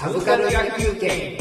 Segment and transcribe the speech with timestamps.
[0.00, 1.36] サブカル野球券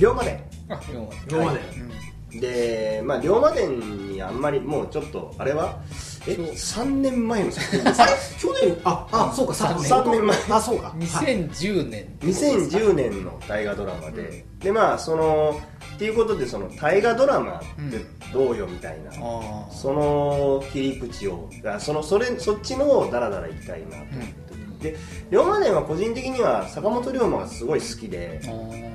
[0.00, 0.40] 龍馬伝。
[0.70, 2.40] あ4話龍馬伝。
[2.40, 3.78] でまあ龍馬伝
[4.14, 5.78] にあんまりもうちょっとあれは？
[6.26, 6.86] えそう。
[6.86, 8.80] 3年前の作品ですあれ去年？
[8.84, 9.84] ああそうか三年。
[9.84, 10.36] 三年前。
[10.52, 10.88] あそうか。
[10.88, 11.00] はい。
[11.00, 12.18] 2010年。
[12.20, 15.60] 2010年の大河ドラマで、でまあその
[16.02, 18.00] っていうことでその大河ドラマって
[18.32, 24.96] どうよみたいな、ああその切り口をあそのそれそっちのをダラダラいきたいなと思って、で
[25.30, 28.40] 龍馬伝は個人的には坂本龍馬がすごい好きで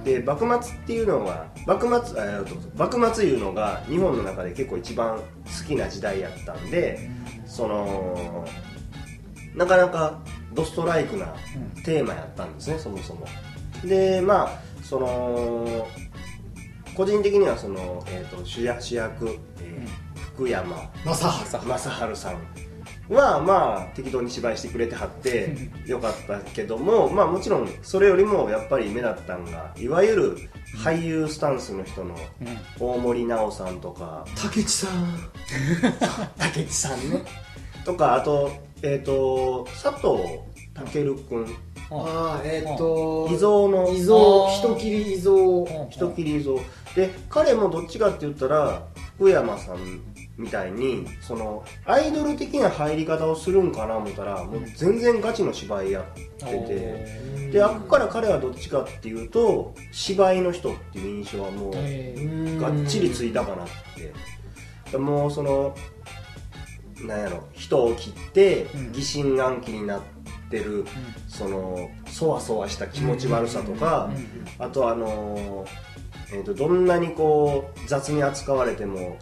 [0.04, 2.44] で幕末っていうのが幕末あえ
[2.78, 5.24] 幕末いうのが日本の中で結構一番好
[5.66, 7.10] きな時代やったんで
[7.46, 8.46] その
[9.56, 10.20] なかなか
[10.54, 11.28] ドストライクな
[11.86, 13.26] テーマやったんですね、そもそも。
[13.86, 15.88] でまあその
[16.98, 25.58] 個人的にはその、えー、と主役主役、えー福山正雅治さんはまあ適当に芝居してくれてはって
[25.88, 30.38] よかったけどもまあもちろんそれよりもやっぱり目立ったんがいわゆる
[30.84, 32.16] 俳優スタンスの人の
[32.80, 34.26] 大森南朋さんとか。
[34.36, 35.32] 竹内さん。
[36.38, 37.24] 竹内さんね。
[37.84, 38.52] とかあと
[38.84, 40.40] えっ、と佐藤
[40.92, 41.56] 健君
[41.90, 42.42] ああ。
[42.44, 43.92] えーっと遺蔵の。
[43.92, 45.90] 遺蔵あー人切り遺蔵。
[45.90, 46.60] 人切り像
[46.98, 48.82] で彼もどっちかって言ったら
[49.18, 50.02] 福山さん
[50.36, 56.06] みたいにそのアイドル的な入り方をするんかな思ったらもう全然ガチの芝居やっ
[56.40, 57.28] てて。
[57.52, 63.68] であっこから彼はどっちかっていうと芝居の人っていう印象はもうがっちりついたかなっ
[64.92, 64.98] て。
[64.98, 65.76] もうその
[67.04, 68.92] なんやろ人を切ってうん。
[68.92, 70.02] 疑心暗鬼になっ
[70.50, 70.84] てる、
[71.28, 74.10] そのそわそわした気持ち悪さとか、
[74.58, 75.97] あとあのー
[76.32, 79.18] えー、とどんなにこう雑に扱われても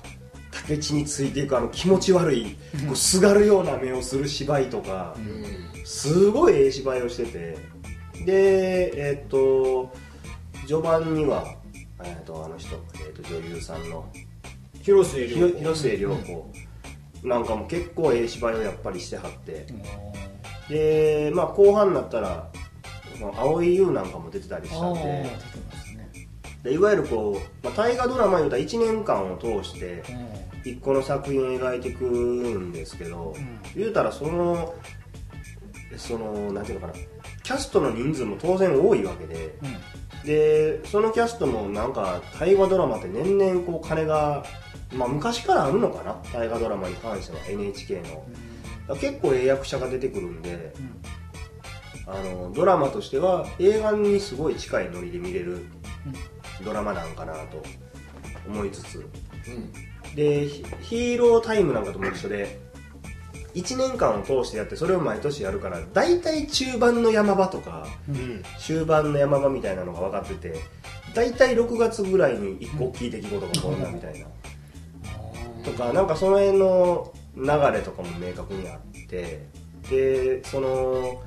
[0.52, 5.16] 竹地についていくあの気持ち悪いこうすがるような目をする芝居とか、
[5.84, 7.58] すごいええ芝居をしてて
[8.26, 9.94] でえっ、と
[10.66, 11.56] 序盤には、
[12.04, 14.10] えー、とあの人、えー、と女優さんの
[14.82, 16.52] 広末ひろ広末涼子
[17.24, 19.68] なんかも結構ええ芝居をやっぱりしてはって。
[20.70, 22.50] でまあ後半になったら
[23.22, 25.30] まあ蒼井優なんかも出てたりしたんで
[26.66, 30.04] でいわゆるこう、まあ、大河ドラマ言うたら1年間を通して
[30.66, 33.36] 一個の作品を描いていくんですけど、
[33.76, 34.74] 言うたらその
[35.96, 37.00] そのなんていうのかな
[37.44, 39.56] キャストの人数も当然多いわけで
[40.26, 44.44] でそのキャストもなんか大河ドラマって年々こう金が、
[44.92, 48.24] まあ、昔からあるのかな大河ドラマに関しては NHK の、だか
[48.88, 50.74] ら結構ええ役者が出てくるんで、
[52.08, 55.68] あのドラマとしては映画にすごい近いノリで見れる
[56.64, 57.64] ドラマなんかなと
[58.48, 59.06] 思いつつ。
[60.16, 62.60] でヒヒーロータイムなんかとも一緒で
[63.54, 67.86] 1年間を通してやってそれを毎年やるから大体中盤の山場とか
[68.60, 70.56] 終盤の山場みたいなのが分かってて
[71.14, 74.26] 大体6月ぐらいに1個大きい出来事が起こるなみたいな。
[75.64, 77.44] とかなんかその辺の流
[77.74, 79.44] れとかも明確にあって
[79.90, 81.22] でその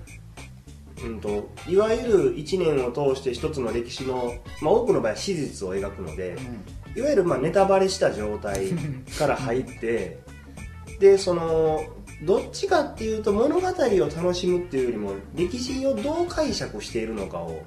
[1.05, 6.37] うんといわゆる1年を通して一つの歴史の、まあ、多くの場合は史実を描くので、
[6.97, 8.69] いわゆるまあネタバレした状態
[9.19, 10.19] から入って
[10.99, 11.85] でその
[12.23, 17.63] どっちかっていうと物語を楽しむっていうよりも歴史をどう解釈しているのかを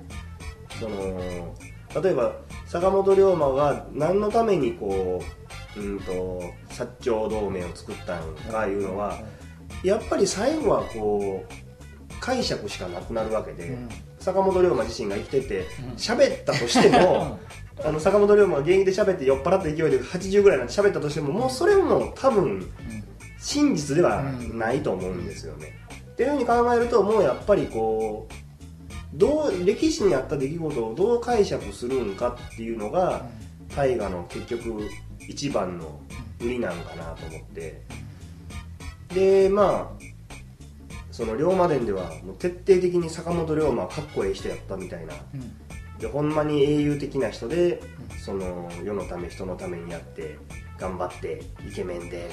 [0.79, 1.55] その
[2.03, 2.35] 例えば
[2.67, 5.21] 坂本龍馬が何のためにこ
[5.77, 9.19] う、うん、と薩長同盟を作ったのかいうのは
[9.83, 11.53] やっぱり最後はこう
[12.21, 13.75] 解釈しかなくなるわけで、
[14.19, 15.65] 坂本龍馬自身が生きてて
[15.97, 17.39] 喋ったとしても
[17.83, 22.71] あの坂本龍馬が現役で喋って酔っ払った勢いで80ぐらいなんで喋ったとしてももうそれも多分
[23.39, 24.21] 真実では
[24.53, 25.73] ないと思うんですよね。
[26.13, 33.25] っていうふうに考えるともうやっぱりこうどう歴史にあった出来事をどう解釈するんかっていうのが
[33.75, 34.87] 大河の結局
[35.27, 35.99] 一番の
[36.39, 37.81] 売りなんかなと思って。
[39.13, 40.00] でまあ
[41.11, 45.13] その龍馬伝ではもう徹底的に坂本龍馬はかっこええ人やったみたいな。
[45.99, 47.81] でほんまに英雄的な人で
[48.23, 50.37] その世のため人のためにやって
[50.79, 52.29] 頑張ってイケメンで。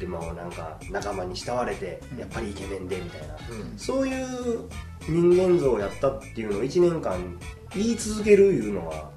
[0.00, 3.36] でもなんか仲間に慕われてやっぱりイケメンでみたいな、
[3.76, 4.68] そういう
[5.06, 7.38] 人間像をやったっていうのを1年間
[7.74, 9.10] 言い続けるいうのは、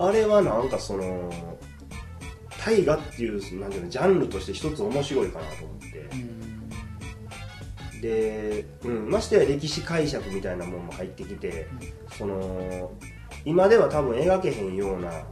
[0.00, 1.30] あれはなんかその
[2.64, 6.08] 大河っていうなんていうのジャンルとして一つ面白いかなと思って、
[8.02, 11.68] で、うん、ましてや歴史解釈みたいなもんも入ってきて、
[12.18, 12.90] その
[13.44, 15.22] 今では多分描けへんような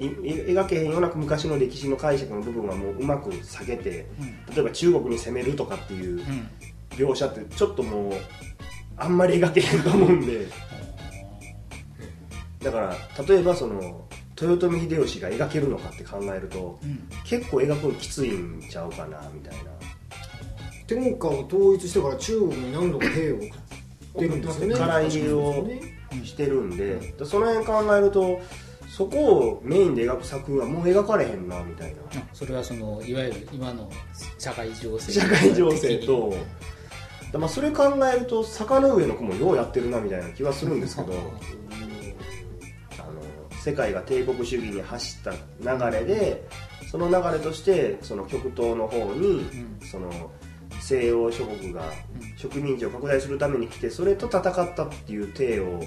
[0.00, 4.06] い描けへんような昔の歴史の解釈の部分はもううまく避けて
[4.52, 6.48] 例えば中国に攻めるとかっていううん。
[6.90, 8.12] 描写ってちょっともう
[8.98, 10.46] あんまり描けへんと思うんで。
[12.62, 12.96] だから
[13.26, 14.06] 例えばその
[14.40, 17.08] 豊臣秀吉が描けるのかって考えるとうん。
[17.24, 19.70] 結構描くのきついんちゃうかなみたいな
[20.94, 23.48] 天下を統一してから中国に何度か兵を送っ
[24.18, 24.74] てるんですよね。
[24.74, 25.66] 唐入りを
[26.24, 27.14] してるんで。
[27.24, 28.40] その辺考えると
[28.88, 32.02] そこをメインで描く作品はもう描かれへんなみたいな。
[32.20, 33.90] あそれはそのいわゆる今の
[34.38, 35.12] 社会情勢。
[35.12, 36.34] 社会情勢と。
[37.32, 37.84] だまあそれ考
[38.14, 41.12] えると坂の上の子もようやってるなみたいな気はするんですけど。
[42.98, 43.22] あの
[43.58, 46.46] 世界が帝国主義に走った流れで
[46.90, 49.78] その流れとしてその極東の方にん。
[49.80, 50.10] その
[50.82, 51.92] 西洋諸国が
[52.36, 55.80] 植民地を拡大するために来てそれと戦ったっていう体を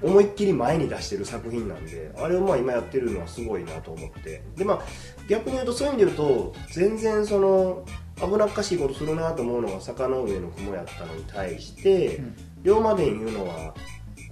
[0.00, 4.42] 思いっきり前に出してる作品なんであれをまあ今やってるのはすごいなと思って。
[4.56, 4.80] でまあ
[5.28, 7.84] 逆に言うとそういう意味で言うと全然その
[8.16, 12.36] 危なっかしいことするなと思うのが坂の上の雲やったのに対して、うん。
[12.62, 13.74] 龍馬伝いうのは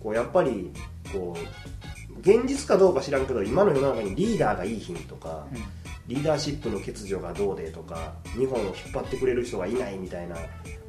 [0.03, 0.73] こうやっぱり
[1.13, 5.76] こう現実かどうか知らんけど今の世の中にリーダーがいいひんとか、うん
[6.09, 10.37] リーダーシップの欠如がどうでとか日本を引っ張ってくれる人がいないみたいな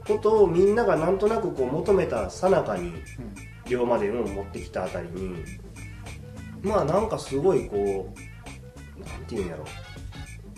[0.08, 2.94] ことをみんながなんとなくこう求めたさなかに
[3.68, 5.44] 龍馬伝を持ってきたあたりに
[6.62, 8.14] まあなんかすごいこ
[8.96, 9.66] うなんていうんやろ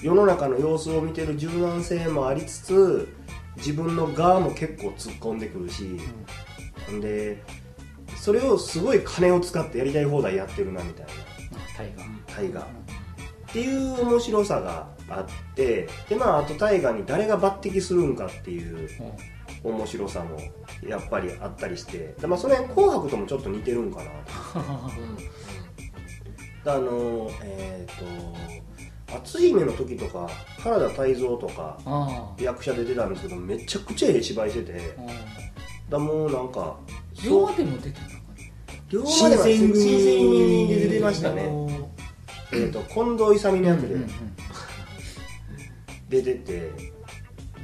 [0.01, 3.13] 世の中の様子を見てる柔軟性もありつつ
[3.57, 5.83] 自分の側も結構突っ込んでくるし、
[6.93, 7.01] ん。
[7.01, 7.43] で
[8.15, 11.11] それをすごい金を使ってやりたい放題やってるなみたいな。
[11.75, 12.19] タイガー。
[12.35, 12.78] 大河
[13.49, 18.89] っていう面白さがあってでまああと大河に誰が抜擢するんかっていう
[19.63, 20.39] 面白さも
[20.87, 24.11] やっぱりあったりしてでまあそれ「紅白」ともちょっと似てるんかな。
[26.63, 27.95] とあのえっ、
[29.07, 30.29] と篤姫の時とか
[30.59, 31.79] 原田泰造とか
[32.39, 34.79] 役者で出たんですけどめちゃくちゃええ芝居してて
[35.89, 36.77] だもうなんか
[37.25, 38.11] 両でも出てたか
[38.89, 41.78] 両までは新新選出てましたね
[42.51, 43.95] えー、と近藤勇のな役で。
[46.09, 46.71] 出てて、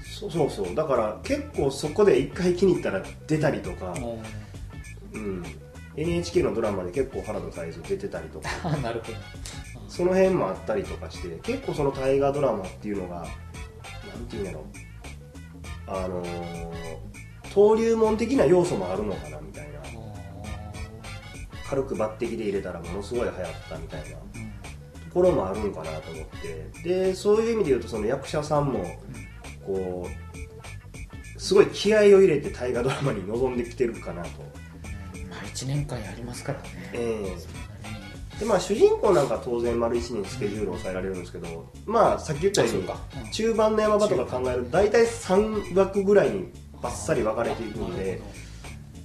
[0.04, 0.76] そうそうそう。
[0.76, 3.96] だから結構そこで一回気に入ったら出たりとか、
[5.14, 5.44] うん、
[5.96, 8.70] NHK のドラマで結構原田泰造出てたりとか。
[8.84, 9.18] なるほど。
[9.88, 13.16] その辺もあったりとかして結構その大河ドラマっていうのが
[14.14, 14.66] なんていうんやろ。
[15.88, 17.16] あのー
[17.56, 19.80] 登竜門的な要素もあるのかなみたいな。
[21.70, 23.36] 軽く抜擢で入れたらものすごい流行っ
[23.70, 24.06] たみたいな。
[24.08, 24.18] と
[25.16, 26.26] ころもあるんかなと思っ
[26.84, 26.84] て。
[26.84, 28.86] でそういう意味で言うとその役者さんも
[29.66, 34.30] こうすごい気合を入れて大河ドラマに臨んできてるかなと、
[35.30, 36.70] まあ1年間やりますからね。
[36.94, 37.40] ええ。
[37.40, 38.04] それなり
[38.36, 42.74] にでまあ主人公なんか当然丸1年スケジュールを抑えられるんですけどまあさっき言ったよう
[43.24, 46.52] に中盤の山場とか考えると大体3枠ぐらいに
[46.82, 48.22] バッサリ分かれていくんで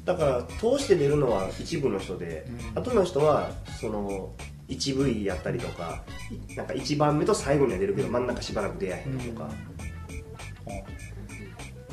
[0.04, 2.82] だから通して出るのは一部の人で、うん。
[2.82, 4.32] 後の人はその
[4.70, 9.50] 1V やったりとかいなんか1番目と最後には出るけど真ん中しばらく出会えへんとか、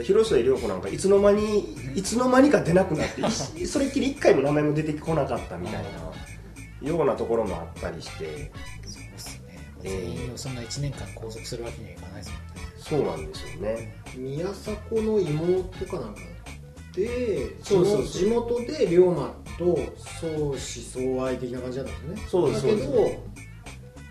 [0.03, 3.21] 広末涼子なんかいつの間にいつの間にか出なくなって
[3.61, 8.51] い それっきり1回も名前も出てこなかったみたいなようなところもあったりして。
[8.85, 9.59] そうですね。
[9.83, 9.89] ええ。
[9.89, 12.67] 全員をそんな1年間拘束するわけにはいかないですもんね。
[12.77, 13.95] そうなんですよね。
[14.15, 16.21] 宮迫の妹かなんか
[16.93, 22.27] で地元で龍馬と相思相愛的な感じだったんですね。
[22.29, 23.19] そうですだけどそうで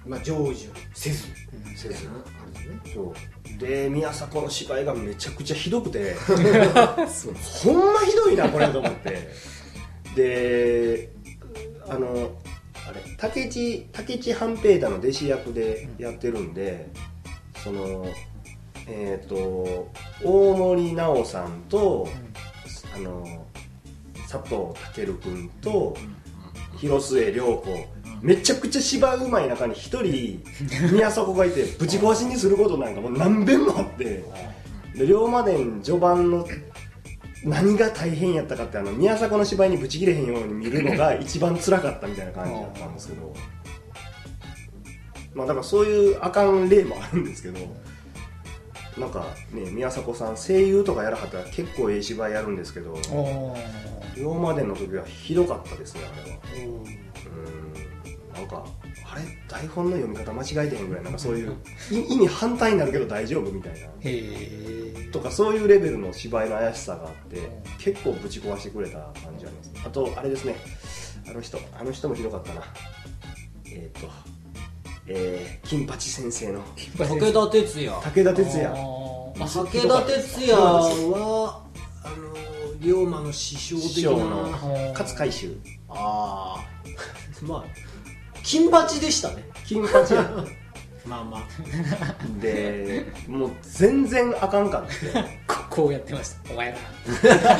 [0.06, 2.08] まあ成就せずうんせず。
[2.94, 3.58] そう。
[3.58, 6.14] で宮迫の芝居がめちゃくちゃひどくて。
[7.64, 9.28] ほんまひどいなこれと思って。
[10.14, 11.10] で
[11.88, 12.32] あの
[12.88, 16.88] あれ武智武智半平太の弟子役でやってるんで、
[17.62, 18.06] その
[18.86, 19.88] えっ、と
[20.22, 22.08] 大森奈緒さんと、
[22.94, 23.45] あの
[24.38, 25.96] 佐藤健君と
[26.78, 27.96] 広末涼子。
[28.22, 30.42] めちゃくちゃ芝居うまい中に一人
[30.90, 34.24] 宮迫がいてぶち壊しにすることなんかもう何遍もあって。
[34.94, 36.46] で龍馬伝序盤の
[37.44, 43.32] 何が大変やったかってあの宮迫の芝居にぶち切れへんように見るのが 一番辛かったみたいな感じだったんですけど。
[45.34, 47.58] まあだからそういうあかん例もあるんですけど
[48.98, 53.56] なんかね宮迫さん声優とかやらはったら結構ええ芝居やるんですけどお
[54.16, 56.38] 龍馬伝の時はひどかったですねあれは。
[56.66, 57.06] うん。
[58.34, 58.64] なんか
[59.12, 61.56] あれ台本の読み方間違えてへんぐらいなんかそういう
[61.90, 63.88] い意味反対になるけど大丈夫みたいな。
[65.12, 67.40] とかそういうレベルの芝居の怪しさがあって
[67.78, 69.72] 結構ぶち壊してくれた感じあります。
[69.86, 70.56] あとあれですね。
[71.28, 72.62] あの人あの人もひどかったな。
[73.66, 74.08] ええっ、と
[75.08, 76.60] えー、金八先生の。
[76.98, 77.92] 武田鉄矢。
[77.92, 78.70] 武田鉄矢。
[78.70, 81.62] まあ武田鉄矢は
[82.02, 84.36] あの龍馬の師匠的師匠な
[84.92, 85.56] 勝海舟。
[85.88, 86.64] ああ
[87.46, 87.64] まあ
[88.42, 89.44] 金八でしたね。
[89.64, 90.30] 金八や。
[91.06, 91.44] まあまあ。
[92.42, 94.92] でもう全然あかんかって
[95.46, 96.52] ここうやってました。
[96.52, 96.76] お前ら。
[97.30, 97.52] やた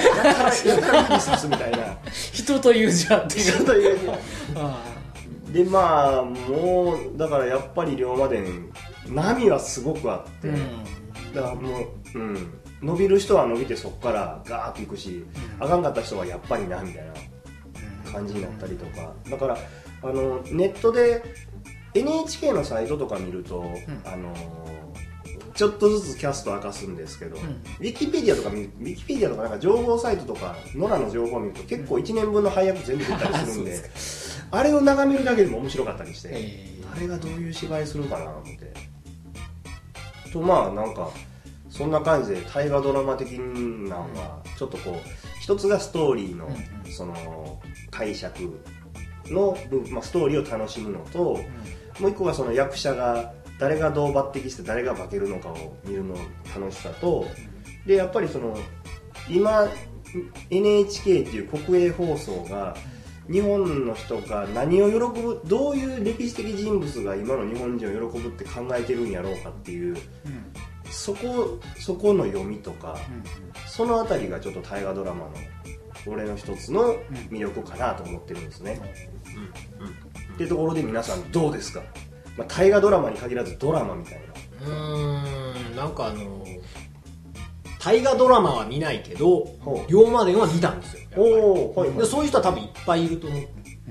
[0.42, 1.96] らやたら指さすみたいな。
[2.32, 4.18] 人というじゃんっていうちょっと言うには
[4.56, 4.95] あ
[5.52, 8.70] でまあもうだからやっぱり龍馬伝
[9.08, 10.50] 波はすごくあって、
[11.34, 11.80] だからも
[12.14, 12.52] う、うん、
[12.82, 15.24] 伸びる人は伸びてそこからガーッといくし、
[15.60, 19.12] あかんかった人はやっぱりなみたいな感じになったりとか。
[19.30, 19.58] だから
[20.02, 21.22] あのネットで
[21.94, 23.64] NHK のサイトとか見ると、
[24.04, 24.34] あの
[25.54, 27.40] ちょっとずつキャスト明かすんですけど、ん。
[27.40, 33.76] ウィキペディアとか見ウィキペディアとかなんか情報サイトとか野良の情報を見ると結構1年分の配役全部出たりするんで、
[34.50, 38.72] あれを眺めるだけでも面白かったりして、えーあれがどういう芝居するかなと思って。
[40.32, 41.10] とまあなんか
[41.68, 44.94] そんな感じで大河ドラマ的なんはちょっとこう
[45.40, 47.60] 一つがストーリーのうんその
[47.90, 48.58] 解釈
[49.26, 49.58] の
[49.90, 51.40] まあ、ストーリーを楽しむのと、
[52.00, 56.14] もう一個がその役者が誰がどう抜擢して誰が化けるのかを見るの
[56.54, 57.26] 楽しさと、
[57.86, 58.56] でやっぱりその
[59.28, 59.68] 今
[60.50, 62.76] NHK っていう国営放送が
[63.30, 70.00] 日本の人が何を喜ぶどういう歴史的人物が今の日本人を喜ぶって考えてるんやろうかっていううん。
[70.90, 75.34] そこそこの読みとか、うんそのあたりがちょっと大河ドラマの
[76.06, 76.94] 俺の一つの
[77.30, 78.80] 魅力かなと思ってるんですね、
[80.32, 81.82] っていうところで皆さんどうですか、
[82.38, 84.20] まあ、大河ドラマに限らずドラマみたい
[84.60, 84.66] な。
[84.66, 86.42] うーんなんかあの
[87.86, 89.46] 大河ドラマは見ないけど
[89.88, 91.22] 龍馬伝は見たんですよお
[91.72, 93.46] おはいでそういう人は多分いっぱいいると思う。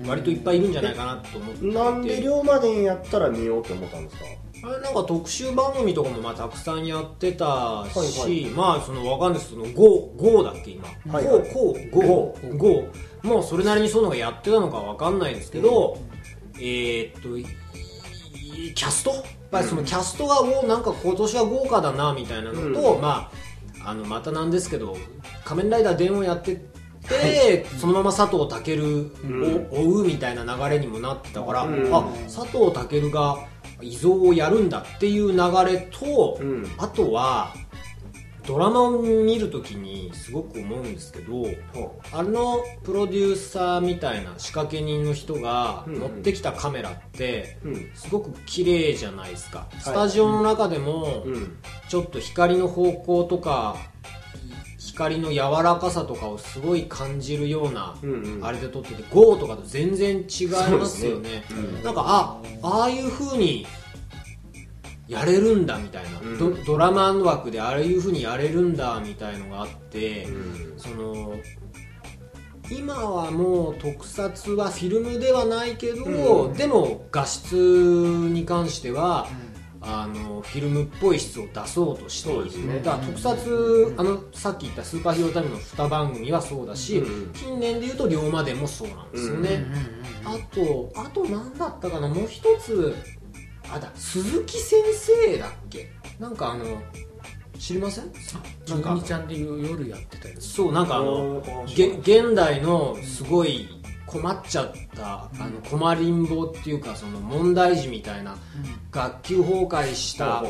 [0.06, 1.66] 割といっぱいいるんじゃないかなと思って。
[1.66, 4.26] いてなんで龍馬伝やったら見ようって思ったんですか？
[4.68, 8.52] あれなんか特集番組とかもまあたくさんやってたし、はいはい。
[8.52, 11.54] まあそのわかんないですけど GO, GO だっけ今、はいはい。
[11.54, 12.88] GO GO GO GO
[13.24, 15.98] もうそれなりにそういうのがやってたのかわかんないですけど、
[16.56, 17.46] えーっとい
[18.74, 19.12] キャスト？
[19.12, 23.02] やっぱりそのキャストがおなんか今年は豪華だなみたいなのと、うん。
[23.02, 23.45] まあ
[23.86, 24.98] あのまたなんですけど
[25.46, 26.56] 「仮面ライダー電話」やって
[27.08, 31.96] て、そのまま佐藤健を追うみたいな流れにもなってたから、うん。
[31.96, 33.38] あ佐藤健が
[33.82, 35.38] 遺蔵をやるんだっていう流
[35.72, 36.68] れと、うん。
[36.78, 37.54] あとは
[38.48, 46.02] ドラマを見るときにすごく思うんですけどほあのプロデューサーみたいな仕掛け人の人がうんうん。
[46.02, 47.58] 持ってきたカメラって
[47.94, 51.58] すごく綺麗じゃないですか、スタジオの中でもうん。
[51.88, 53.78] ちょっと光の方向とか
[54.78, 57.96] 光の柔らかさとかをすごい感じるような
[58.42, 61.30] あれで撮ってて GO とかと全然違いますよね。
[61.30, 61.44] ね。
[61.52, 61.84] うん。
[61.84, 63.66] なんかあああいう風に
[65.08, 66.38] やれるんだみたいな、うん。
[66.38, 70.80] ドドラマ枠でああいう風にやれるんだみたいのがあって、うん。
[70.80, 71.36] その
[72.72, 76.54] 今はもう特撮はフィルムではないけど、うん。
[76.54, 79.28] でも画質に関しては、
[79.88, 82.68] あのフィルムっぽい質を出そうとしている。
[82.68, 82.80] ね。
[82.80, 87.32] だから特撮あのさっき言った「スーパーヒーロータイム」の2番組はそうだし、うん。
[87.34, 89.64] 近年でいうと「龍馬伝」もそうなんですよね、
[90.24, 92.08] あとあと何だったかな。
[92.08, 92.96] もう一つ
[93.72, 95.90] あだ鈴木先生だっけ？
[96.20, 96.82] なんかあの
[97.58, 98.12] 知りません？
[98.68, 98.94] なんか。
[98.96, 103.68] 12ちゃんで夜やってたやつそうなんかあの現代のすごい
[104.06, 108.38] 困っちゃった、あの困りんぼっていうかその問題児みたいな
[108.92, 110.44] 学級崩壊した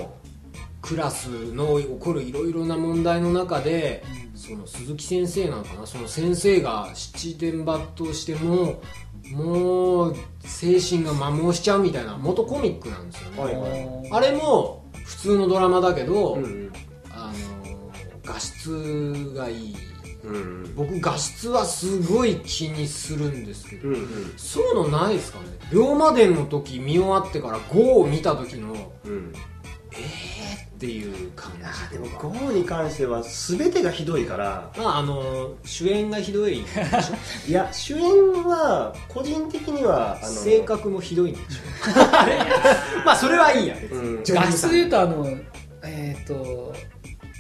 [0.82, 4.04] クラスの起こるいろいろな問題の中で、
[4.36, 5.88] その鈴木先生なのかな？
[5.88, 8.82] その先生が七点抜刀しても
[9.32, 14.12] もう精神が摩耗しちゃうみたいな元コミックなんですよね、はいはい。
[14.12, 16.72] あれも普通のドラマだけど、ううん。
[17.10, 17.32] あ
[17.64, 17.92] の
[18.24, 19.76] 画質がいい。
[20.24, 20.76] うんうん。
[20.76, 24.34] 僕画質はすごい気にするんですけど、うんうん。
[24.38, 25.46] そういうのないですかね。
[25.72, 29.34] 龍馬伝の時見終わってから5を見た時のうん。
[29.92, 31.54] えーっていう感
[31.90, 31.98] じ。
[31.98, 34.70] でもゴーに関しては全てがひどいから。
[34.78, 36.60] まああの主演がひどい。
[37.48, 38.04] いや主演
[38.44, 41.46] は個人的にはあの性格もひどいんでしょ。
[43.06, 43.76] まあそれはいいや。
[43.76, 44.24] 別にうん。
[44.28, 45.28] 画質でいうとあの
[45.84, 46.74] えっ、と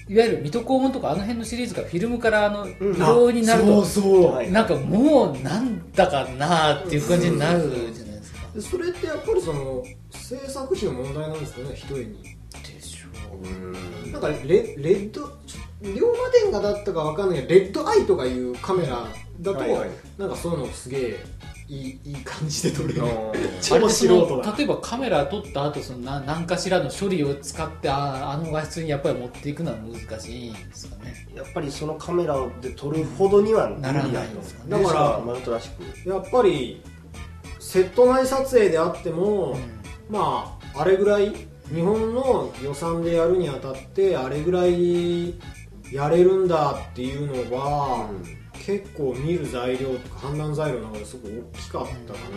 [0.08, 2.75] いわゆる水戸黄門とかあの辺のシリーズがフィルムからあのん。
[2.80, 4.51] 色になると、そうはい。
[4.51, 7.60] なんかもうなんだかなっていう感じになる
[7.94, 12.38] じゃないですか、でそれってやっぱりその制作費の問題なんですよねひどいに
[14.12, 19.08] なんかレレッドちょ龍馬伝がだったかわかんないけどレッドアイとかいうカメラ
[19.42, 19.89] だと、はいはい。
[20.18, 21.24] なんかそういうのすげえ
[21.68, 23.01] いいいい感じで撮れる。
[23.04, 23.06] あ
[23.62, 24.56] 超れ素人だ。
[24.58, 31.27] 例えばカメラ撮った後そのな何かしらの処理を使ってああの画質にやっぱり持っていくのは難しいんですかね。
[31.36, 34.84] やっぱりそのカメラで撮るほどにはならないんですかね。
[34.84, 36.10] だからマルトらしく。
[36.10, 36.82] やっぱり
[37.60, 39.60] セット内撮影であっても、うん。
[40.10, 41.34] まああれぐらい
[41.74, 45.36] 日本の予算でやるにあたってあれぐらい
[45.91, 48.10] やれるんだっていうのは、
[48.53, 52.36] 結構見る材料とか判断材料の中ですごく大きかったかな、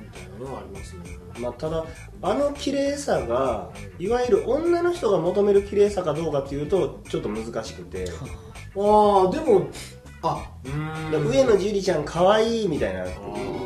[0.00, 1.00] みたいなのはありますね。
[1.38, 1.84] まあ、ただ
[2.22, 8.06] あの綺麗さがいわゆる女の人が求める綺麗さかどうかっていうとちょっと難しくて、
[8.76, 9.68] ああでも
[10.22, 11.28] あうーん。
[11.28, 13.04] 上野樹里ちゃん可愛いみたいな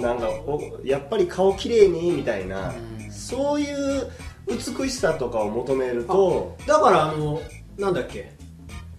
[0.00, 3.10] なんかおやっぱり顔綺麗にみたいな、うん。
[3.10, 4.10] そういう
[4.50, 7.40] 美しさとかを求めるとだからあの
[7.78, 8.32] なんだっけ？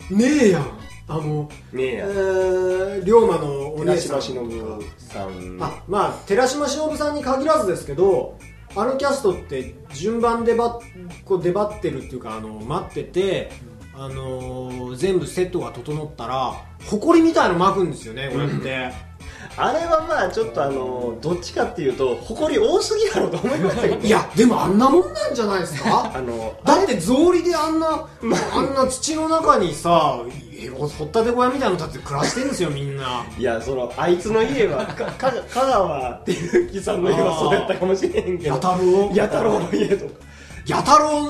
[0.10, 0.65] ねえやん。
[1.08, 5.58] あのえねえやー、龍馬のお姉さんさん。
[5.60, 8.38] あまあ寺島しのぶさんに限らずですけど
[8.75, 10.79] あのキャストって順番でば
[11.25, 13.51] こう出張ってるっていうかあの待ってて、
[13.93, 16.53] あのー全部セットが整ったら
[16.89, 18.93] 埃みたいの巻くんですよねこうやって
[19.57, 26.12] あれはまあちょっとあのどっちかっていうと誇り多すぎやろうと思いましたけどいやでもあんなもんなんじゃないですか？
[26.15, 28.07] あのだって草履であんな
[28.53, 30.19] あんな土の中にさ
[30.57, 33.25] えほったて小屋みたいなの建てて暮らしてんですよみんな。
[33.38, 38.55] いやそのあいつの家はかか香川っていう木さんの家はそうやったかもしれへんけど。
[38.55, 39.12] 弥太郎？
[39.13, 40.12] 弥太郎の家とか。
[40.65, 41.24] 弥太郎？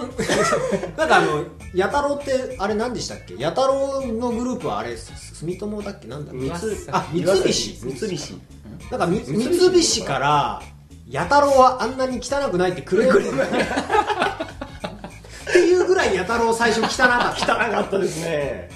[0.98, 3.36] なんかあの弥太郎ってあれ何でしたっけ？
[3.36, 6.08] 弥太郎のグループはあれす住友だっけ？
[6.08, 6.51] なんだっけ？
[6.92, 7.75] あ三菱。
[7.75, 8.42] 三菱。
[8.90, 10.04] なんかみ三菱。
[10.04, 10.62] から
[11.08, 13.24] 弥太郎はあんなに汚くないってクレームっ
[15.54, 17.54] ていうぐらい弥太郎最初汚かった。
[17.56, 18.70] 汚かったですね。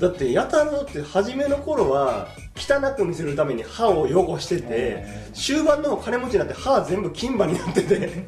[0.00, 5.04] だって弥太郎って初めの頃は汚く見せるために歯を汚してて
[5.34, 8.26] 終盤の方金持ちになって歯全部金歯になってて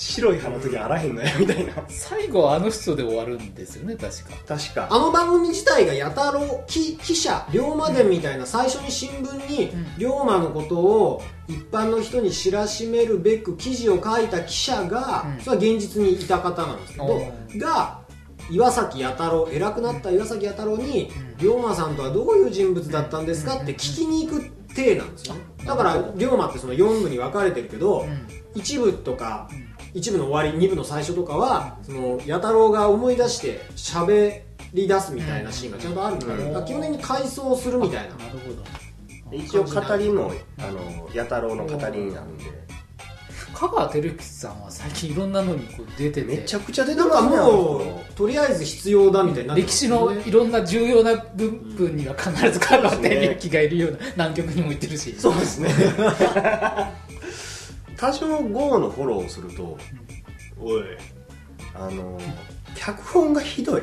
[0.00, 1.74] 白い歯の時あらへんのやみたいな。
[1.88, 4.56] 最後はあの人で終わるんですよね確か。
[4.56, 4.88] 確か。
[4.90, 9.98] あの番組自体が弥太郎記記者龍馬伝みたいな最初に新聞にうん。
[9.98, 15.40] 龍馬のことを一般の人に知らしめるべく記事を書いた記者が、うん。
[15.42, 18.00] それは現実にいた方なんですけどおが
[18.50, 21.36] 岩崎弥太郎偉くなった岩崎弥太郎にうん。
[21.36, 25.34] 龍馬さんとはどういう人物だったんですかって聞きに行く体なんですよ。
[25.34, 28.26] ねだから龍馬ってその4部に分かれてるけど、うん。
[28.54, 29.48] 一部とか
[29.94, 38.14] 一部の終わり二部の最初とかはその弥太郎が思い出して喋り出すみたいなシーンがちゃんとあるから,、うん基本的に回想するみたいな。
[38.16, 38.62] なるほど。
[39.36, 42.44] 一応語りもあの弥太郎の語りになるんで。
[43.52, 46.26] 香川照之さんは最近いろんなのにこう出てて。
[46.26, 55.14] めちゃくちゃ出てかますねもうとりあえず必要だみたいになって歴史のいろんな重要な部分には必ず香川照之がいるような南極にも行ってるし。
[55.18, 55.68] そうですね
[58.00, 59.76] 多少 GO のフォローをすると
[60.58, 60.82] おい。
[61.74, 62.18] あの
[62.74, 63.82] 脚本がひどい。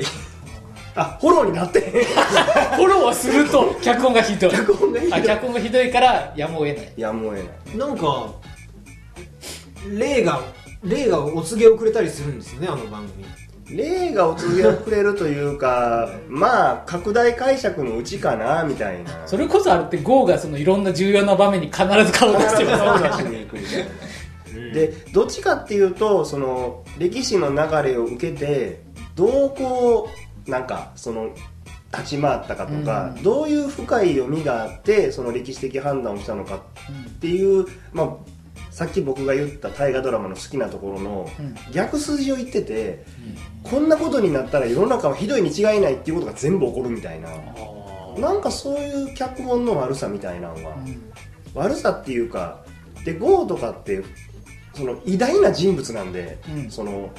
[0.95, 1.79] あフォローになって。
[1.79, 2.03] へん
[2.75, 4.51] フォローはすると脚本がひどい。
[4.51, 5.21] 脚本がひどい。
[5.21, 6.93] あ脚本がひどいからやむを得ない。
[6.97, 7.77] やむを得ない。
[7.77, 8.33] なんか
[9.91, 10.41] 霊が
[10.83, 13.25] 霊がお告げをくれたりするんですよねあの番組。
[13.69, 19.27] 霊がお告げをくれるというかまあ拡大解釈のうちかなみたいな。
[19.27, 22.83] それこそあれって GO がそのいろんな重要な場面に必ず顔を出してます。
[22.83, 23.89] 顔出しに行くみたいな
[24.73, 28.81] でどっちかっていうとその歴史の流れを受けて
[29.15, 30.09] どうこ
[30.47, 31.29] うなんかその
[31.91, 33.23] 立ち回ったかとか、うん。
[33.23, 38.09] どういう深い読みがあってその歴史的判断をしたのかっていう、まあ、
[38.71, 41.55] さっき僕が言った大河ドラマの好きなところのうん。
[41.71, 43.05] 逆筋を言ってて、
[43.63, 47.29] こんなことになったら世の中はひどいに違いないっていうことが全部起こるみたいな。
[48.19, 50.77] なんかそういう脚本の悪さみたいなのは、
[51.53, 52.63] 悪さっていうか
[53.05, 54.03] でゴーとかって
[54.77, 56.71] その偉大な人物なんで、うん。
[56.71, 57.11] その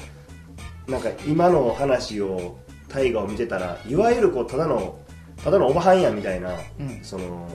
[0.87, 4.99] なんか今の話を大河を見てたらいわゆるこうただの
[5.43, 6.99] ただのおばはんやみたいな、うん。
[7.03, 7.49] その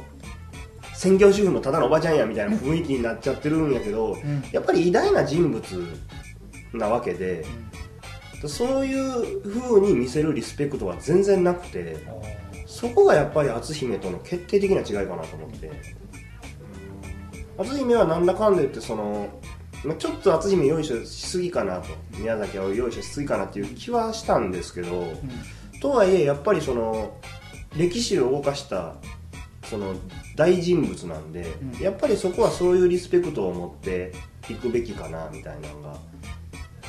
[0.94, 4.44] 専業主婦のただのおばちゃんやみたいな雰囲気になっちゃってるんやけど、ん。
[4.52, 5.62] やっぱり偉大な人物
[6.72, 7.44] なわけで、
[8.46, 11.96] そういう風に見せるリスペクトは全然なくて
[12.66, 15.70] そこがやっぱり篤姫との決定的な違いかなと思って。
[17.56, 19.28] 篤姫はなんだかんだ言ってその
[19.84, 25.12] まあちょっと篤姫用意しすぎかなと宮崎は用意しすぎかなっていう気はしたんですけど、
[25.80, 27.16] とはいえやっぱりその
[27.76, 28.94] 歴史を動かした
[29.64, 29.94] その
[30.36, 31.42] 大人物なんで、
[31.76, 31.82] うん。
[31.82, 34.12] やっぱりそこはそういうリスペクトを持って
[34.48, 35.98] いくべきかなみたいなのが、ま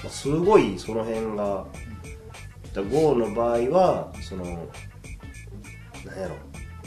[0.06, 1.66] あすごいその辺が
[2.74, 4.44] だゴーの場合はその
[6.06, 6.36] なんやろ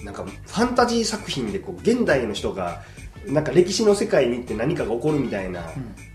[0.05, 2.83] なんかファンタジー作品でこう現代の人が
[3.27, 5.65] なんか歴史の世界に行って何かが起こるみたいな、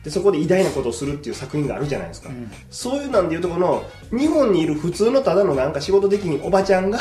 [0.04, 2.52] でそこで偉大なことをするっていう作品があるじゃないですか、うん。
[2.70, 7.00] そういうなんでいうとこの日本にいる普通のただのなんか仕事的におばちゃんが、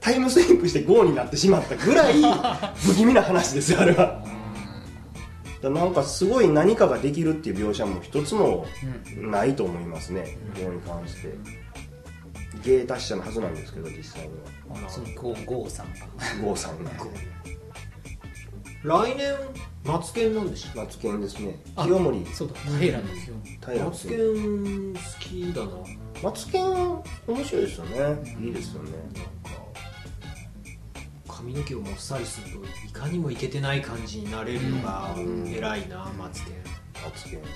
[0.00, 2.14] タイムスリップして GO になってしまったぐらい
[2.76, 4.22] 不気味な話ですよあれは。
[5.62, 8.66] だなんかすごい何かができるっていう描写も一つも
[9.16, 11.66] ないと思いますね、GO に関して。
[12.64, 14.34] 芸達者のはずなんですけど実際に
[14.70, 14.86] は。
[14.86, 16.06] あそのゴーゴーさんが
[16.42, 16.90] GO さんが
[18.86, 19.34] 来年
[19.84, 21.60] マツケンなんでしょマツケンですね。
[21.74, 22.26] あ清盛。
[22.26, 25.72] そうだ平の清マツケン好きだな。
[26.22, 26.64] マツケン
[27.26, 28.36] 面白いですよね。
[28.40, 28.90] いいですよね。
[31.26, 35.48] 髪の毛をもっさりするといかにもいけてない感じになれるのがうん。
[35.48, 36.54] 偉いなマツケン。
[37.04, 37.42] マツケン。
[37.42, 37.48] で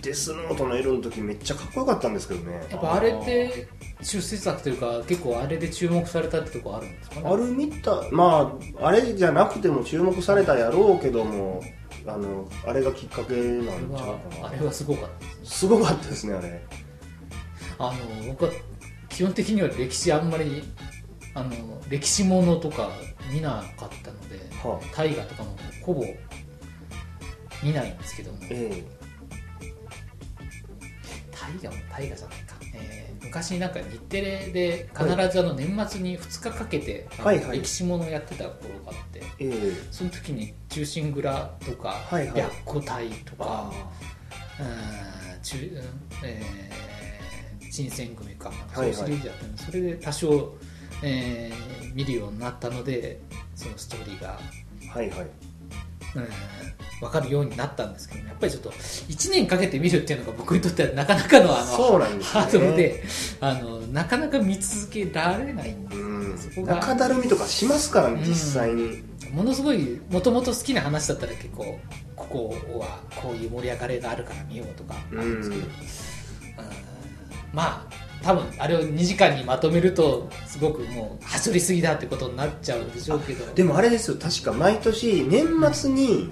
[0.00, 2.66] デスノートの L の時めっちゃかっこよかったんですけどね。
[2.70, 3.68] やっぱあれって
[4.00, 7.16] 出世作というか結構あれで注目されたってとこあるんですか？
[7.16, 11.62] ねあるみたまああれじゃなくても注目されたやろうけども
[12.06, 14.48] あのあれがきっかけなんちゃうかな。
[14.48, 16.62] あれはすごかったですすごかったですねあれ。
[17.78, 18.50] あの僕は
[19.08, 20.64] 基本的には歴史あんまり
[21.34, 21.50] あの
[21.88, 22.90] 歴史ものとか
[23.32, 24.96] 見なかったのではあ。
[24.96, 26.04] 大河とかもほぼ
[27.62, 28.38] 見ないんですけども。
[28.50, 28.82] え
[31.60, 37.60] 大河も大河じゃないか、えー昔なんか日テレで必ずあの年末に2日かけて、はいはい。
[37.60, 39.72] 歴史ものをやってた頃があってええ。
[39.90, 42.42] その時に「忠臣蔵」とか「はいはい。
[42.64, 43.72] 白虎隊」とかあ
[44.60, 44.66] うん
[46.24, 48.50] えー新選組か。
[48.50, 48.94] はいはい。
[48.94, 50.54] そういうシリーズやったので、それで多少、
[51.02, 53.20] えー見るようになったので
[53.54, 54.38] そのストーリーが、
[54.92, 55.20] はいはい。
[55.20, 55.30] うん、
[57.00, 62.40] 分かるようになったんですけどやっぱりちょっと1年かけて見るっていうのが僕にとってはなかなかのあのそうなんですね。
[62.40, 63.04] ハードルで
[63.40, 66.74] あのなかなか見続けられないんでうんそこが。
[66.76, 68.24] 中だるみとかしますからねうん。
[68.24, 71.78] 実際に、ものすごいもともと好きな話だったら結構
[72.14, 75.68] ここはこういう盛り上がりがあるから見ようとかあるんですけど、うん。
[75.68, 75.72] うん。
[77.52, 83.52] まあ多分あれを2時間にまとめるとすごくもうはしょりすぎだってことになっちゃうんでしょうけど。
[83.54, 84.16] でもあれですよ。
[84.20, 86.30] 確か毎年年末に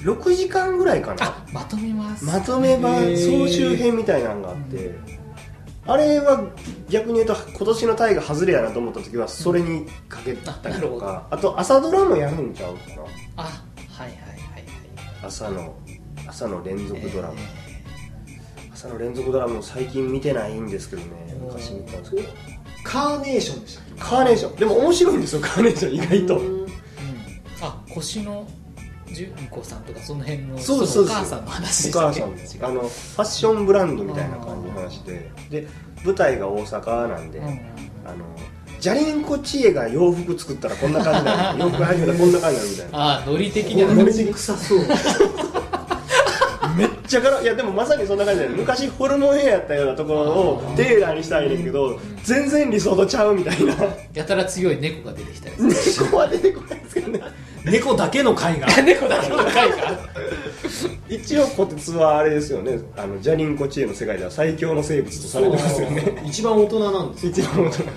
[0.00, 1.24] 6時間ぐらいかな。
[1.24, 2.24] あまとめます。
[2.24, 4.94] まとめ版総集編みたいなのがあって、
[5.86, 6.44] あれは
[6.88, 13.02] 逆に言うと今年の大河外れやなと思った時はそれにかけたりとか、あと朝ドラもやるんちゃうかな。
[13.36, 14.64] あはいはいはいはい。
[15.22, 15.74] 朝の
[16.26, 17.34] 朝の連続ドラマ、
[17.66, 17.67] え
[18.78, 21.08] 朝の連続ドラマも最近見てないんですけどね
[21.40, 22.28] 昔見たんですけど
[22.84, 24.00] カーネーションでしたっけ？
[24.00, 24.56] カーネーション。
[24.56, 26.40] でも面白いんですよカーネーション意外と。
[27.60, 28.46] あ腰の
[29.08, 32.20] 純子さんとかその辺のそうそうお母さんの話でおしたっけ？
[32.20, 32.58] 母さんです。
[32.62, 35.28] あのファッションブランドみたいな感じの話で。
[35.50, 35.66] で
[36.04, 37.52] 舞台が大阪なんで、うんうん。
[38.06, 38.24] あの
[38.78, 42.98] ジャリンコ知恵が洋服作ったらこんな感じになる洋服始めたらこんな感じになるみたいな。
[42.98, 43.92] ああノリ的には。
[43.92, 44.78] ノリ的臭そう
[47.08, 53.74] ちゃからいやでもまさにそんな感じで昔ホルモンヘアやったようなところをテーラーにしたいねんけど全然理想とちゃうみたいな。
[54.12, 57.20] やたら強い猫が出てきたり猫は出てこないですけどね。
[57.64, 58.66] 猫だけの回が。
[58.82, 59.98] 猫だけの回が。
[61.08, 62.78] 一応こてつはあれですよね。
[62.96, 66.22] あのジャリンコ知恵の世界では最強の生物とされてますよね。
[66.26, 67.26] 一番大人なんです。
[67.26, 67.88] よ一番大人で。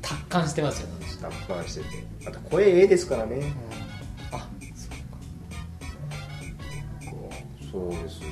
[0.00, 1.86] 達観してますよね達観してて。
[2.26, 3.42] あと声ええですからね。
[3.70, 3.81] あ
[7.72, 8.26] そうですね。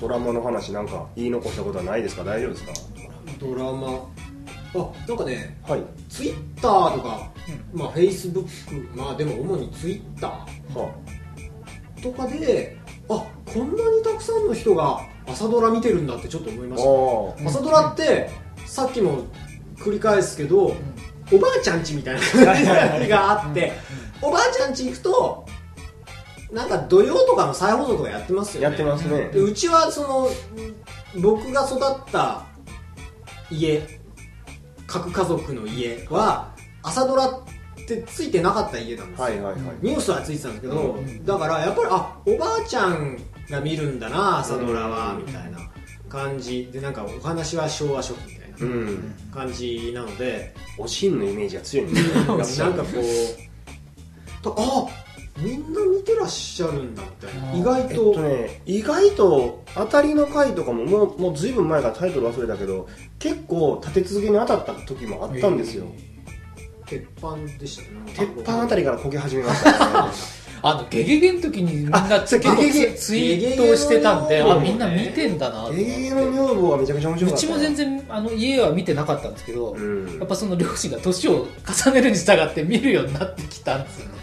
[0.00, 2.24] ドラマの話なんか言い残したことはないですか？
[2.24, 2.72] 大丈夫ですか？
[3.38, 4.08] ドラマ。
[4.74, 5.82] あなんかねはい。
[6.08, 7.30] ツイッターとか、
[7.72, 12.76] まあフェイスブックまあでも主にツイッタはーとかで
[13.08, 16.88] あこんなにたくさんの人が朝ドラ見てるんだってちょっと思いました、
[17.46, 18.30] あ朝ドラって
[18.66, 19.24] さっきも
[19.76, 20.76] 繰り返すけど、
[21.32, 22.56] おばあちゃんちみたいな感
[23.00, 23.72] じがあって
[24.22, 25.46] おばあちゃんち行くと
[26.52, 28.64] なんか土曜とかの再放送とかやってますよね。
[28.68, 29.28] やってますね。
[29.28, 30.28] でうちはその
[31.20, 32.46] 僕が育った
[33.50, 34.00] 家
[34.86, 37.40] 核家族の家は朝ドラっ
[37.86, 39.60] てついてなかった家なんですよ、はいはいはい。
[39.82, 43.18] ニュースはついてたんですけど、うんだからやっぱりあおばあちゃん
[43.50, 45.58] が見るんだな朝ドラは、うんみたいな
[46.08, 46.70] 感じ。
[46.72, 49.14] でなんかお話は昭和初期みたいなうん。
[49.32, 52.00] 感じなので、おしんのイメージが強いんで
[52.44, 54.86] すなんかこう とあ
[55.40, 65.86] みんな見てらっしゃるんだみたいなうん意外えっと、とね意外と当たりの回とかももうもうずいぶん前からタイトル忘れたけど結構立て続けに当たった時もあったんですよ、
[66.86, 67.88] 鉄板でしたね。
[68.14, 69.70] 鉄板あたりからこけ始めました
[70.04, 70.38] ね。
[70.60, 77.46] あのゲゲゲの時にみんなツツイートをしてたんでゲゲゲのあみんな見てんだなゲゲゲの女房はめちゃくちゃ面白かった。
[77.46, 80.18] うちも全然あの家は見てなかったんですけど、うん。
[80.18, 81.46] やっぱその両親が年を
[81.84, 84.17] 重ねるに従って見るようになってきたんですよね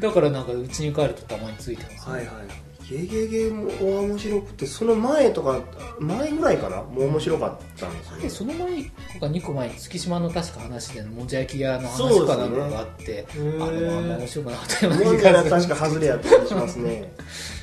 [0.00, 2.12] だからなんかうちに帰るとたまについてます、ね。
[2.12, 2.70] はいはい。
[2.90, 3.68] ゲゲゲも
[4.00, 5.60] 面白くてその前とか
[6.00, 8.22] 前ぐらいかなもう面白かったんですよ、ね。
[8.22, 8.90] でその前か
[9.26, 11.02] 2個前に月島の確か話で。
[11.02, 14.86] もじゃ焼き屋の話かなんかがあって、へーあれもあんま面白くなかった。
[14.86, 17.12] ような問気が確か外れやったりしますね。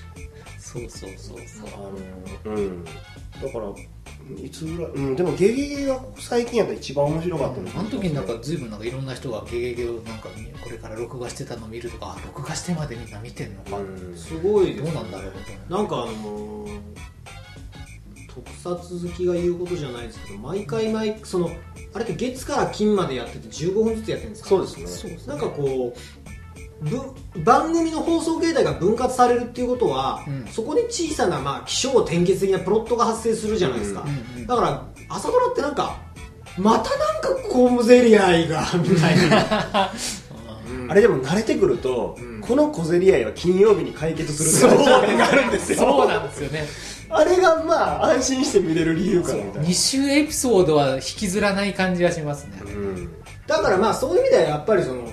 [0.57, 1.67] そうそうそうそう。
[1.75, 2.85] あのうん。
[2.85, 3.73] だから
[4.43, 10.29] いつぐらい、うん、でもゲゲゲが最近やったら一番面白かったのあの時になんか随分なんかいろんな人がゲゲゲをなんか
[10.63, 15.33] これから録画してたのを見るとかあ録画してまでみんな見てんのか、うんすごいどうなんだろう
[15.71, 16.79] なんかあのー
[18.27, 18.75] 特撮
[19.07, 21.49] 好きが言うことじゃないですけど毎回毎その
[21.93, 24.49] あれって月から金までやってて15分ずつやってるんですか？
[24.49, 24.87] そうですね。
[24.87, 25.33] そうですね。
[25.33, 26.26] なんかこうぶ
[27.43, 30.45] 番組の放送形態が分割されるっていうことは、うん。
[30.47, 35.97] そこに小さな、まあ、気象転結的なプロットが発生するじゃないですか、うんうんだから朝ドラってなんか
[36.57, 39.91] またなんかコムゼリアイが みたいな、
[40.89, 42.41] あれでも慣れてくると、うん。
[42.41, 45.17] この小競り合いは金曜日に解決するっていう。
[45.17, 45.79] があるんですよ。
[45.79, 46.65] そうなんですよね。
[47.09, 49.67] あれがまあ安心して見れる理由かなみたいな。
[49.67, 52.59] 2週エピソードは引きずらない感じがしますね。
[52.63, 53.09] うん。
[53.45, 55.03] だからまあそういう意味ではやっぱりその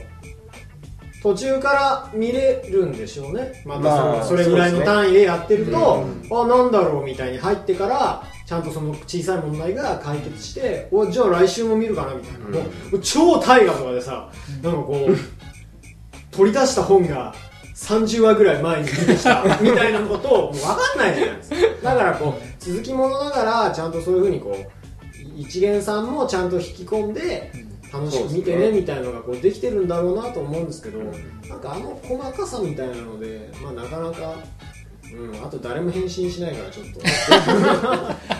[1.24, 3.62] 途中から見れるんでしょうね。
[3.64, 12.52] またそれぐらいの単位でやってると、うあなんだろうみたいに入ってからちゃんとその小さい問題が解決しておじゃあ来週も見るかなみたいな、うん。
[12.54, 12.60] も
[12.92, 14.30] う超大河とかでさ
[14.62, 17.34] なんかこう取り出した本が
[17.74, 21.56] 30話ぐらい前に出てきた みたいなことをもう分かんないじゃないですか。
[21.84, 24.84] だからこう続きものながらちゃんとそういうふうにこう
[25.38, 27.50] 一元さんもちゃんと引き込んで
[27.94, 28.80] 楽しく見てねね。
[28.80, 31.12] みたいなのがこうできてるんだろうなと思うんですけど、ん。
[31.48, 34.34] なんかあの細かさみたいなので、まあ、なかなか、
[35.12, 37.00] うん、あと誰も返信しないからちょっと。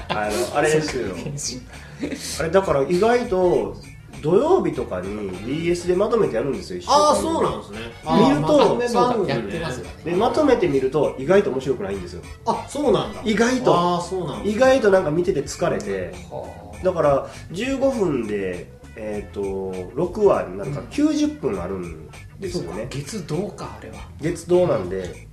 [0.09, 1.15] あのあれですよ。
[2.41, 3.77] あれだから意外と
[4.21, 7.79] 土曜日とかに BS でまとめてやるんですよああそうなんですね。
[8.05, 9.63] 見るとま番組ね。
[10.05, 12.23] でまとめてみると意外と面白くないんですよ。
[12.47, 13.21] あそうなんだ。
[13.25, 13.75] 意外と。
[13.75, 14.51] ああそうなんだ。
[14.51, 16.13] 意外となんか見てて疲れて。
[16.31, 25.29] はだから15分でえっ、と6話なんか90分あるんですよね、月どうかあれは、月堂なんで。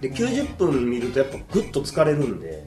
[0.00, 2.64] で90分見るとやっぱグッと疲れるんで。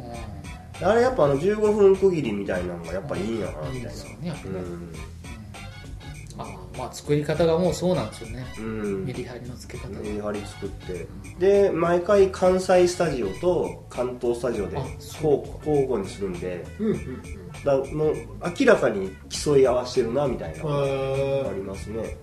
[0.81, 3.75] あれやっぱあの15分区切りみたいなのがやっぱいいんやなみたいな。
[3.75, 4.93] いいですよねうん。
[6.37, 6.45] あ
[6.77, 9.05] まあ作り方がもうそうなんですよね、うん。
[9.05, 11.07] メリハリの付け方が、メリハリ作って。
[11.39, 16.65] で毎回関西スタジオと関東スタジオで交互にするんで。
[16.79, 18.15] うんうんうんだもう
[18.59, 20.63] 明らかに競い合わせてるなみたいな。
[20.63, 22.15] あえりますね。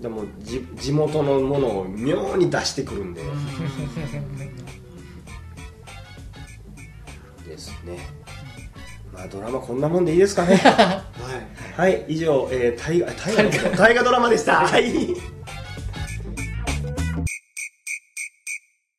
[0.00, 3.20] でもじ地元のものを妙に出してくるんで。
[7.44, 7.98] ですね。
[9.12, 10.54] まあドラマこんなもんでいいですかね。
[10.54, 10.68] ー
[11.82, 11.90] はい。
[11.92, 14.60] はい以上、えー、大河ドラマでした。
[14.66, 15.37] はい